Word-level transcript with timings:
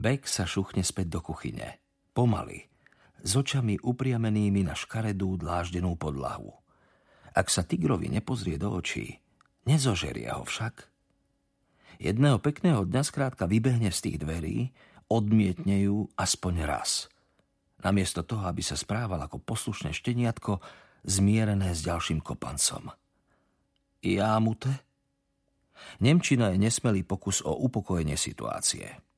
Beck 0.00 0.24
sa 0.24 0.48
šuchne 0.48 0.80
späť 0.80 1.12
do 1.12 1.20
kuchyne. 1.20 1.76
Pomaly. 2.16 2.72
S 3.20 3.36
očami 3.36 3.76
upriamenými 3.84 4.64
na 4.64 4.72
škaredú 4.72 5.36
dláždenú 5.36 5.92
podlahu. 6.00 6.56
Ak 7.36 7.52
sa 7.52 7.68
tigrovi 7.68 8.08
nepozrie 8.08 8.56
do 8.56 8.72
očí, 8.72 9.20
nezožerie 9.68 10.32
ho 10.32 10.40
však. 10.48 10.88
Jedného 12.00 12.40
pekného 12.40 12.88
dňa 12.88 13.02
skrátka 13.04 13.44
vybehne 13.44 13.92
z 13.92 14.08
tých 14.08 14.16
dverí, 14.24 14.72
odmietne 15.12 15.84
ju 15.84 16.08
aspoň 16.16 16.64
raz. 16.64 17.12
Namiesto 17.84 18.24
toho, 18.24 18.48
aby 18.48 18.64
sa 18.64 18.80
správal 18.80 19.20
ako 19.20 19.36
poslušné 19.44 19.92
šteniatko, 19.92 20.64
zmierené 21.04 21.76
s 21.76 21.84
ďalším 21.84 22.24
kopancom. 22.24 22.88
Jámute? 24.00 24.80
Nemčina 26.00 26.56
je 26.56 26.64
nesmelý 26.64 27.04
pokus 27.04 27.44
o 27.44 27.52
upokojenie 27.52 28.16
situácie. 28.16 29.09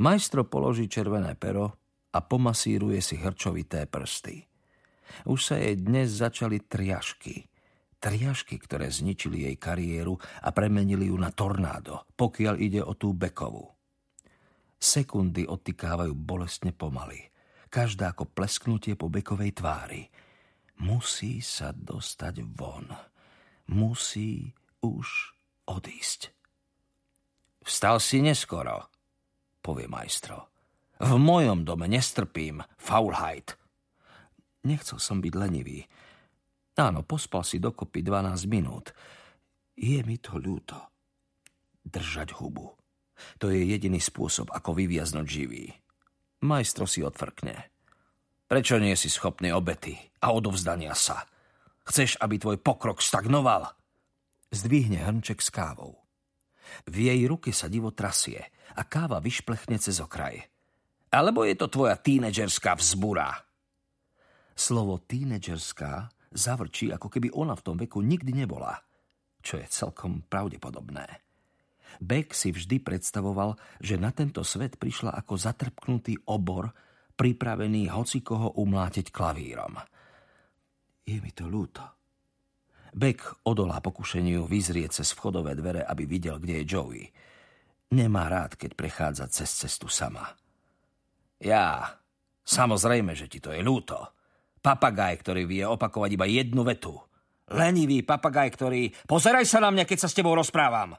Majstro 0.00 0.48
položí 0.48 0.88
červené 0.88 1.36
pero 1.36 1.76
a 2.12 2.18
pomasíruje 2.20 3.00
si 3.00 3.20
hrčovité 3.20 3.84
prsty. 3.88 4.44
Už 5.28 5.40
sa 5.52 5.56
jej 5.60 5.76
dnes 5.76 6.08
začali 6.08 6.64
triažky. 6.64 7.48
Triažky, 8.02 8.58
ktoré 8.58 8.90
zničili 8.90 9.46
jej 9.46 9.56
kariéru 9.60 10.18
a 10.18 10.48
premenili 10.50 11.06
ju 11.12 11.16
na 11.16 11.30
tornádo, 11.30 12.08
pokiaľ 12.18 12.54
ide 12.58 12.82
o 12.82 12.96
tú 12.98 13.14
bekovú. 13.14 13.70
Sekundy 14.82 15.46
odtykávajú 15.46 16.10
bolestne 16.18 16.74
pomaly. 16.74 17.30
Každá 17.70 18.12
ako 18.12 18.26
plesknutie 18.34 18.98
po 18.98 19.06
bekovej 19.06 19.54
tvári. 19.54 20.10
Musí 20.82 21.38
sa 21.38 21.70
dostať 21.70 22.42
von. 22.42 22.90
Musí 23.70 24.50
už 24.82 25.06
odísť. 25.70 26.34
Vstal 27.62 28.02
si 28.02 28.18
neskoro, 28.18 28.90
povie 29.62 29.86
majstro. 29.86 30.50
V 30.98 31.18
mojom 31.18 31.62
dome 31.62 31.86
nestrpím 31.86 32.62
Faulheit. 32.76 33.54
Nechcel 34.66 34.98
som 34.98 35.18
byť 35.18 35.34
lenivý. 35.34 35.82
Áno, 36.78 37.02
pospal 37.02 37.42
si 37.46 37.58
dokopy 37.58 38.02
12 38.02 38.46
minút. 38.46 38.94
Je 39.74 40.02
mi 40.06 40.18
to 40.18 40.38
ľúto. 40.38 40.78
Držať 41.82 42.38
hubu. 42.38 42.74
To 43.38 43.50
je 43.50 43.62
jediný 43.62 43.98
spôsob, 44.02 44.50
ako 44.50 44.74
vyviaznuť 44.78 45.26
živý. 45.26 45.70
Majstro 46.42 46.90
si 46.90 47.02
odfrkne. 47.02 47.70
Prečo 48.50 48.76
nie 48.82 48.94
si 48.98 49.06
schopný 49.08 49.54
obety 49.54 49.94
a 50.22 50.34
odovzdania 50.34 50.92
sa? 50.92 51.24
Chceš, 51.86 52.18
aby 52.18 52.38
tvoj 52.38 52.58
pokrok 52.62 53.02
stagnoval? 53.02 53.74
Zdvihne 54.52 55.02
hrnček 55.02 55.40
s 55.40 55.50
kávou. 55.50 56.01
V 56.88 56.96
jej 57.08 57.20
ruke 57.28 57.50
sa 57.54 57.70
divo 57.70 57.92
trasie 57.92 58.40
a 58.76 58.82
káva 58.88 59.20
vyšplechne 59.20 59.76
cez 59.76 60.00
okraj. 60.00 60.40
Alebo 61.12 61.44
je 61.44 61.54
to 61.56 61.68
tvoja 61.68 62.00
tínedžerská 62.00 62.72
vzbura? 62.76 63.28
Slovo 64.56 65.00
tínedžerská 65.04 66.08
zavrčí, 66.32 66.88
ako 66.88 67.08
keby 67.12 67.28
ona 67.36 67.52
v 67.52 67.64
tom 67.64 67.76
veku 67.76 68.00
nikdy 68.00 68.32
nebola, 68.32 68.80
čo 69.44 69.60
je 69.60 69.66
celkom 69.68 70.24
pravdepodobné. 70.24 71.04
Beck 72.00 72.32
si 72.32 72.48
vždy 72.50 72.80
predstavoval, 72.80 73.60
že 73.76 74.00
na 74.00 74.08
tento 74.16 74.40
svet 74.40 74.80
prišla 74.80 75.12
ako 75.12 75.36
zatrpknutý 75.36 76.24
obor, 76.32 76.72
pripravený 77.12 77.92
hocikoho 77.92 78.56
umlátiť 78.56 79.12
klavírom. 79.12 79.76
Je 81.04 81.20
mi 81.20 81.30
to 81.36 81.44
ľúto. 81.44 82.01
Beck 82.92 83.44
odolá 83.48 83.80
pokušeniu 83.80 84.44
vyzrieť 84.44 85.00
cez 85.00 85.16
vchodové 85.16 85.56
dvere, 85.56 85.80
aby 85.80 86.04
videl, 86.04 86.36
kde 86.36 86.60
je 86.60 86.68
Joey. 86.68 87.04
Nemá 87.92 88.28
rád, 88.28 88.56
keď 88.60 88.76
prechádza 88.76 89.28
cez 89.32 89.48
cestu 89.48 89.88
sama. 89.88 90.36
Ja, 91.40 91.98
samozrejme, 92.44 93.16
že 93.16 93.28
ti 93.28 93.40
to 93.40 93.52
je 93.52 93.64
ľúto. 93.64 93.96
Papagaj, 94.60 95.24
ktorý 95.24 95.48
vie 95.48 95.64
opakovať 95.64 96.10
iba 96.14 96.26
jednu 96.28 96.62
vetu. 96.62 96.94
Lenivý 97.52 98.04
papagaj, 98.04 98.48
ktorý... 98.54 98.92
Pozeraj 99.08 99.44
sa 99.44 99.58
na 99.60 99.72
mňa, 99.72 99.84
keď 99.84 99.98
sa 100.04 100.08
s 100.08 100.16
tebou 100.16 100.36
rozprávam 100.36 100.96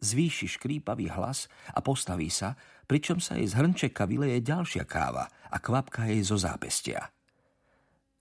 zvýši 0.00 0.46
škrípavý 0.58 1.08
hlas 1.12 1.48
a 1.72 1.80
postaví 1.80 2.28
sa, 2.28 2.54
pričom 2.86 3.18
sa 3.18 3.38
jej 3.40 3.48
z 3.48 3.56
hrnčeka 3.56 4.04
vyleje 4.04 4.44
ďalšia 4.44 4.84
káva 4.84 5.26
a 5.50 5.56
kvapka 5.58 6.06
jej 6.06 6.22
zo 6.22 6.36
zápestia. 6.36 7.10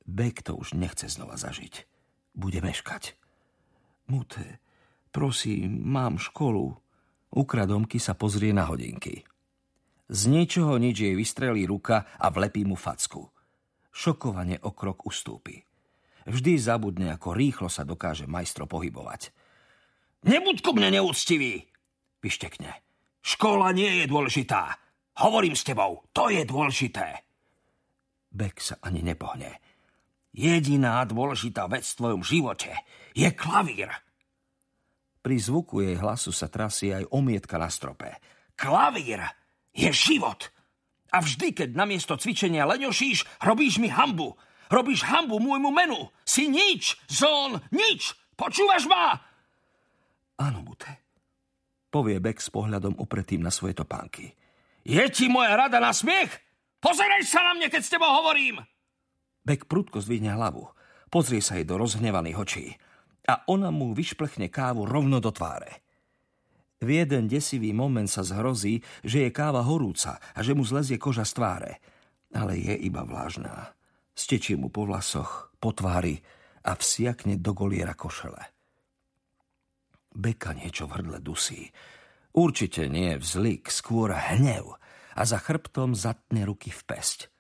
Bek 0.06 0.46
to 0.46 0.56
už 0.56 0.78
nechce 0.78 1.10
znova 1.10 1.36
zažiť. 1.36 1.95
Bude 2.36 2.60
meškať. 2.60 3.16
Mute, 4.12 4.60
prosím, 5.10 5.82
mám 5.88 6.20
školu. 6.20 6.76
Ukradomky 7.32 7.98
sa 7.98 8.14
pozrie 8.14 8.52
na 8.52 8.68
hodinky. 8.68 9.24
Z 10.06 10.30
ničoho 10.30 10.78
nič 10.78 11.02
jej 11.02 11.16
vystrelí 11.18 11.66
ruka 11.66 12.06
a 12.20 12.30
vlepí 12.30 12.62
mu 12.68 12.78
facku. 12.78 13.26
Šokovane 13.90 14.62
o 14.62 14.76
krok 14.76 15.08
ustúpi. 15.08 15.64
Vždy 16.28 16.60
zabudne, 16.62 17.16
ako 17.16 17.34
rýchlo 17.34 17.70
sa 17.72 17.88
dokáže 17.88 18.30
majstro 18.30 18.70
pohybovať. 18.70 19.34
Nebuď 20.26 20.58
ku 20.62 20.74
mne 20.74 21.02
neúctivý, 21.02 21.66
vyštekne. 22.22 22.74
Škola 23.22 23.74
nie 23.74 24.04
je 24.04 24.06
dôležitá. 24.10 24.78
Hovorím 25.22 25.58
s 25.58 25.66
tebou, 25.66 26.06
to 26.14 26.30
je 26.30 26.46
dôležité. 26.46 27.26
Bek 28.30 28.60
sa 28.60 28.78
ani 28.84 29.00
nepohne. 29.00 29.65
Jediná 30.36 31.00
dôležitá 31.08 31.64
vec 31.72 31.88
v 31.88 31.98
tvojom 32.04 32.22
živote 32.28 32.76
je 33.16 33.32
klavír. 33.32 33.88
Pri 35.24 35.40
zvuku 35.40 35.80
jej 35.80 35.96
hlasu 35.96 36.36
sa 36.36 36.52
trasie 36.52 36.92
aj 36.92 37.08
omietka 37.08 37.56
na 37.56 37.72
strope. 37.72 38.20
Klavír 38.60 39.24
je 39.72 39.88
život. 39.96 40.52
A 41.16 41.24
vždy, 41.24 41.56
keď 41.56 41.70
namiesto 41.80 42.20
cvičenia 42.20 42.68
leňošíš, 42.68 43.40
robíš 43.48 43.80
mi 43.80 43.88
hambu. 43.88 44.36
Robíš 44.68 45.08
hambu 45.08 45.40
môjmu 45.40 45.72
menu. 45.72 46.12
Si 46.28 46.52
nič, 46.52 47.00
zón, 47.08 47.64
nič. 47.72 48.12
Počúvaš 48.36 48.92
ma? 48.92 49.16
Áno, 50.36 50.68
Mute. 50.68 51.00
Povie 51.88 52.20
Beck 52.20 52.44
s 52.44 52.52
pohľadom 52.52 53.00
upretým 53.00 53.40
na 53.40 53.56
svoje 53.56 53.80
topánky. 53.80 54.36
Je 54.84 55.00
ti 55.16 55.32
moja 55.32 55.56
rada 55.56 55.80
na 55.80 55.96
smiech? 55.96 56.28
Pozeraj 56.84 57.24
sa 57.24 57.40
na 57.40 57.52
mne, 57.56 57.72
keď 57.72 57.82
s 57.88 57.94
tebou 57.96 58.12
hovorím! 58.12 58.60
Beck 59.46 59.70
prudko 59.70 60.02
zdvihne 60.02 60.34
hlavu. 60.34 60.66
Pozrie 61.14 61.40
sa 61.40 61.56
jej 61.56 61.70
do 61.70 61.78
rozhnevaných 61.78 62.38
očí. 62.42 62.66
A 63.30 63.46
ona 63.46 63.70
mu 63.70 63.94
vyšplechne 63.94 64.50
kávu 64.50 64.90
rovno 64.90 65.22
do 65.22 65.30
tváre. 65.30 65.86
V 66.82 67.02
jeden 67.02 67.30
desivý 67.32 67.72
moment 67.72 68.10
sa 68.10 68.26
zhrozí, 68.26 68.84
že 69.06 69.26
je 69.26 69.30
káva 69.32 69.64
horúca 69.64 70.20
a 70.36 70.40
že 70.44 70.58
mu 70.58 70.66
zlezie 70.66 71.00
koža 71.00 71.24
z 71.24 71.34
tváre. 71.38 71.72
Ale 72.36 72.60
je 72.60 72.76
iba 72.76 73.06
vlážná. 73.06 73.74
Stečie 74.12 74.60
mu 74.60 74.74
po 74.74 74.84
vlasoch, 74.84 75.56
po 75.62 75.72
tvári 75.72 76.20
a 76.66 76.74
vsiakne 76.76 77.38
do 77.40 77.54
goliera 77.54 77.94
košele. 77.94 78.42
Beka 80.16 80.56
niečo 80.56 80.88
v 80.88 81.00
hrdle 81.00 81.20
dusí. 81.22 81.70
Určite 82.36 82.92
nie 82.92 83.16
vzlik, 83.16 83.72
skôr 83.72 84.12
hnev 84.12 84.76
a 85.16 85.22
za 85.24 85.40
chrbtom 85.40 85.96
zatne 85.96 86.44
ruky 86.44 86.72
v 86.72 86.82
pesť. 86.84 87.35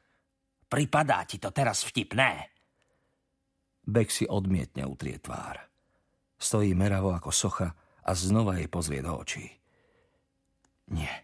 Pripadá 0.75 1.23
ti 1.23 1.39
to 1.39 1.55
teraz 1.55 1.87
vtipné? 1.87 2.51
Bek 3.87 4.11
si 4.11 4.27
odmietne 4.27 4.83
utrie 4.83 5.15
tvár. 5.23 5.55
Stojí 6.35 6.75
meravo 6.75 7.15
ako 7.15 7.31
socha 7.31 7.71
a 8.03 8.11
znova 8.11 8.59
jej 8.59 8.67
pozrie 8.67 8.99
do 8.99 9.15
očí. 9.15 9.47
Nie. 10.91 11.23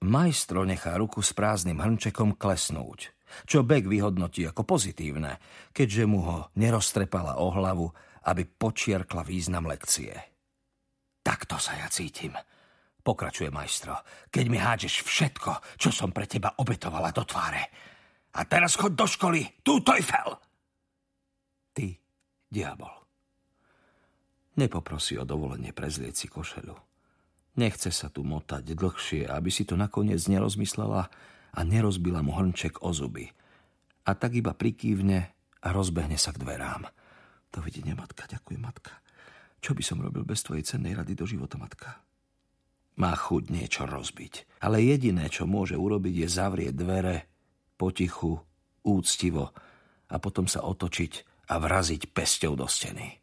Majstro 0.00 0.64
nechá 0.64 0.96
ruku 0.96 1.20
s 1.20 1.36
prázdnym 1.36 1.76
hrnčekom 1.76 2.40
klesnúť, 2.40 3.12
čo 3.44 3.60
Beck 3.60 3.84
vyhodnotí 3.84 4.48
ako 4.48 4.64
pozitívne, 4.64 5.36
keďže 5.76 6.08
mu 6.08 6.24
ho 6.24 6.38
neroztrepala 6.56 7.36
o 7.36 7.52
hlavu 7.52 7.92
aby 8.28 8.44
počiarkla 8.44 9.24
význam 9.24 9.64
lekcie. 9.64 10.12
Takto 11.24 11.56
sa 11.56 11.76
ja 11.80 11.88
cítim, 11.88 12.36
pokračuje 13.00 13.48
majstro, 13.48 13.96
keď 14.28 14.44
mi 14.48 14.58
hádžeš 14.60 14.94
všetko, 15.04 15.80
čo 15.80 15.88
som 15.88 16.12
pre 16.12 16.28
teba 16.28 16.52
obetovala 16.60 17.12
do 17.16 17.24
tváre. 17.24 17.72
A 18.36 18.46
teraz 18.46 18.78
choď 18.78 18.92
do 18.94 19.06
školy, 19.06 19.40
tu 19.66 19.82
Teufel! 19.82 20.38
Ty, 21.74 21.86
diabol. 22.50 22.94
Nepoprosí 24.58 25.16
o 25.18 25.24
dovolenie 25.24 25.74
prezlieť 25.74 26.14
si 26.14 26.26
košelu. 26.26 26.74
Nechce 27.58 27.90
sa 27.90 28.12
tu 28.12 28.22
motať 28.22 28.76
dlhšie, 28.76 29.26
aby 29.26 29.50
si 29.50 29.66
to 29.66 29.74
nakoniec 29.74 30.22
nerozmyslela 30.30 31.10
a 31.50 31.60
nerozbila 31.66 32.22
mu 32.22 32.34
hrnček 32.34 32.82
o 32.86 32.94
zuby. 32.94 33.30
A 34.06 34.14
tak 34.14 34.38
iba 34.38 34.54
prikývne 34.54 35.18
a 35.60 35.68
rozbehne 35.74 36.18
sa 36.18 36.30
k 36.30 36.42
dverám– 36.42 36.86
Dovidenia, 37.50 37.98
matka, 37.98 38.30
ďakujem, 38.30 38.62
matka. 38.62 38.94
Čo 39.58 39.74
by 39.74 39.82
som 39.82 39.98
robil 39.98 40.22
bez 40.22 40.46
tvojej 40.46 40.62
cennej 40.62 40.94
rady 40.94 41.18
do 41.18 41.26
života, 41.26 41.58
matka? 41.58 41.98
Má 43.02 43.10
chuť 43.10 43.50
niečo 43.50 43.90
rozbiť, 43.90 44.62
ale 44.62 44.86
jediné, 44.86 45.26
čo 45.26 45.50
môže 45.50 45.74
urobiť, 45.74 46.14
je 46.24 46.28
zavrieť 46.30 46.74
dvere 46.78 47.29
potichu, 47.80 48.36
úctivo 48.84 49.56
a 50.12 50.16
potom 50.20 50.44
sa 50.44 50.60
otočiť 50.68 51.12
a 51.48 51.56
vraziť 51.56 52.12
pesťou 52.12 52.52
do 52.60 52.68
steny. 52.68 53.16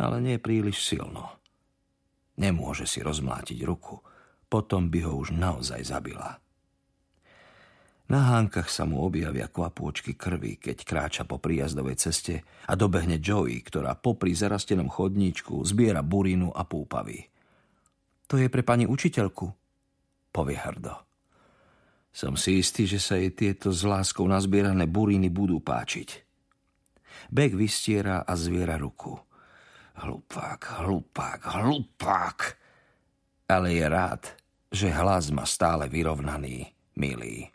Ale 0.00 0.24
nie 0.24 0.40
príliš 0.40 0.80
silno. 0.80 1.36
Nemôže 2.40 2.88
si 2.88 3.04
rozmlátiť 3.04 3.60
ruku. 3.68 4.00
potom 4.48 4.88
by 4.88 5.04
ho 5.04 5.20
už 5.20 5.36
naozaj 5.36 5.84
zabila. 5.84 6.40
Na 8.08 8.32
hánkach 8.32 8.72
sa 8.72 8.88
mu 8.88 9.04
objavia 9.04 9.44
kvapôčky 9.52 10.16
krvi, 10.16 10.56
keď 10.56 10.76
kráča 10.88 11.22
po 11.28 11.36
príjazdovej 11.36 12.00
ceste 12.00 12.40
a 12.64 12.72
dobehne 12.72 13.20
Joey, 13.20 13.60
ktorá 13.60 13.92
popri 13.92 14.32
zarastenom 14.32 14.88
chodníčku 14.88 15.60
zbiera 15.68 16.00
burinu 16.00 16.48
a 16.48 16.64
púpavy. 16.64 17.28
To 18.32 18.40
je 18.40 18.48
pre 18.48 18.64
pani 18.64 18.88
učiteľku, 18.88 19.52
povie 20.32 20.56
hrdo. 20.56 21.07
Som 22.12 22.34
si 22.34 22.58
istý, 22.58 22.88
že 22.88 22.98
sa 22.98 23.14
jej 23.20 23.30
tieto 23.30 23.70
s 23.70 23.86
láskou 23.86 24.26
nazbierané 24.26 24.88
buriny 24.88 25.30
budú 25.30 25.62
páčiť. 25.62 26.26
Bek 27.28 27.52
vystiera 27.54 28.24
a 28.24 28.32
zviera 28.34 28.80
ruku. 28.80 29.14
Hlupák, 29.98 30.82
hlupák, 30.82 31.40
hlupák. 31.58 32.38
Ale 33.50 33.74
je 33.74 33.86
rád, 33.88 34.22
že 34.70 34.92
hlas 34.92 35.32
má 35.34 35.44
stále 35.48 35.88
vyrovnaný, 35.90 36.70
milý. 36.96 37.50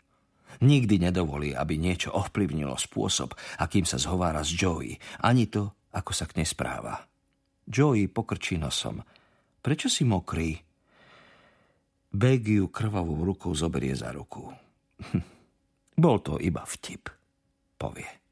Nikdy 0.62 1.10
nedovolí, 1.10 1.50
aby 1.56 1.80
niečo 1.80 2.14
ovplyvnilo 2.14 2.78
spôsob, 2.78 3.34
akým 3.58 3.82
sa 3.82 3.98
zhovára 3.98 4.44
s 4.46 4.54
Joey, 4.54 4.94
ani 5.26 5.50
to, 5.50 5.74
ako 5.90 6.10
sa 6.14 6.30
k 6.30 6.42
nej 6.42 6.48
správa. 6.48 7.04
Joey 7.66 8.06
pokrčí 8.06 8.60
nosom. 8.60 9.02
Prečo 9.64 9.88
si 9.88 10.04
mokrý? 10.04 10.54
Begiu 12.14 12.70
krvavou 12.70 13.26
rukou 13.26 13.50
zoberie 13.54 13.96
za 13.96 14.14
ruku. 14.14 14.54
Bol 16.02 16.18
to 16.22 16.38
iba 16.38 16.62
vtip, 16.62 17.10
povie. 17.74 18.23